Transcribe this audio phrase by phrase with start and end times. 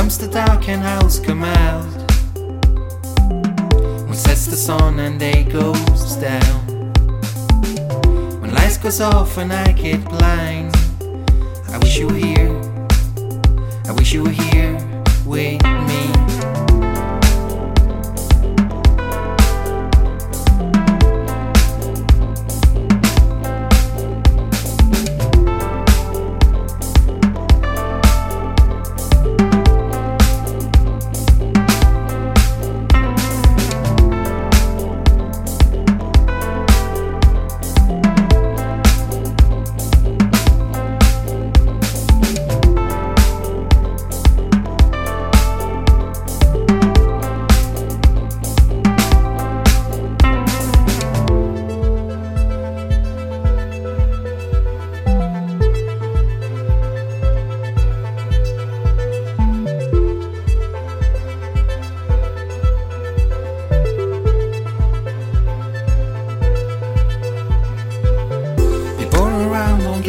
[0.00, 1.84] comes the dark and owls come out.
[4.06, 6.60] When sets the sun and day goes down.
[8.40, 10.74] When lights goes off and I get blind.
[11.68, 12.56] I wish you were here.
[13.84, 14.72] I wish you were here
[15.26, 15.60] with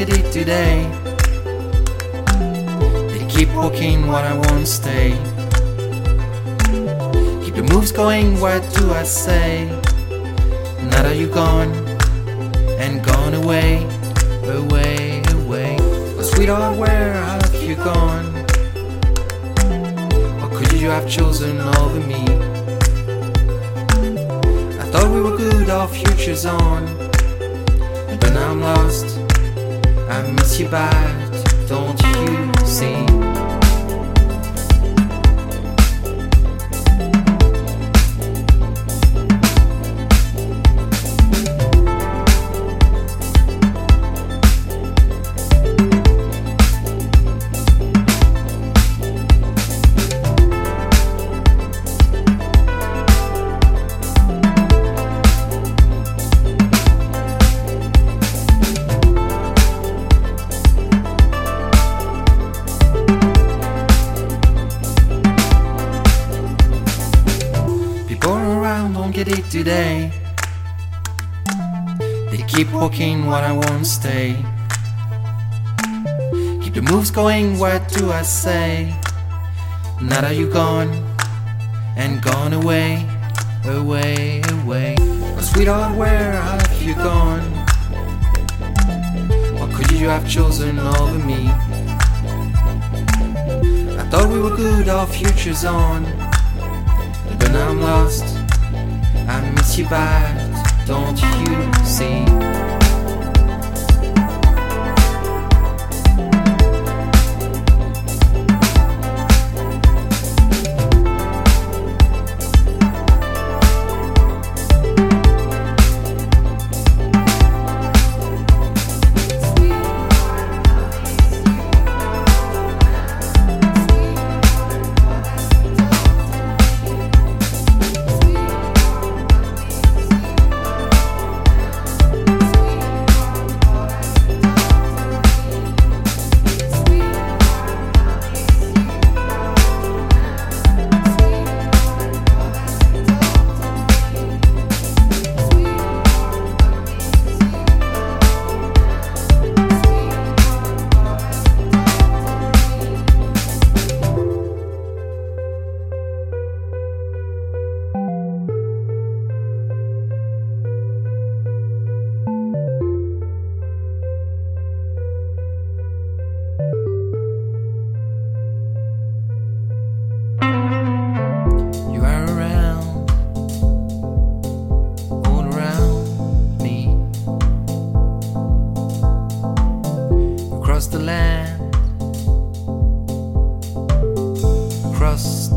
[0.10, 0.90] it today.
[3.10, 5.12] They keep walking what I won't stay.
[7.44, 9.66] Keep the moves going, what do I say?
[10.90, 11.72] Now that you're gone
[12.80, 13.84] and gone away,
[14.46, 15.78] away, away.
[16.16, 18.26] But sweetheart, where have you gone?
[20.42, 22.24] Or could you have chosen over me?
[24.80, 26.86] I thought we were good, our future's on.
[28.20, 29.21] But now I'm lost.
[30.12, 33.11] I miss you bad, don't you see?
[69.36, 70.12] Today.
[72.30, 74.36] They keep walking what I won't stay.
[76.62, 78.94] Keep the moves going, what do I say?
[80.02, 80.90] Now that you're gone
[81.96, 83.08] and gone away,
[83.66, 84.96] away, away.
[85.36, 87.42] But sweetheart, where have you gone?
[89.58, 91.48] What could you have chosen over me?
[93.98, 96.04] I thought we were good, our future's on.
[97.40, 98.31] But now I'm lost.
[99.28, 102.51] I miss you bad, don't you see?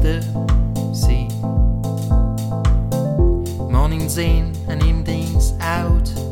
[0.05, 0.21] The
[0.93, 1.29] sea.
[3.71, 6.24] Mornings er in and evenings out.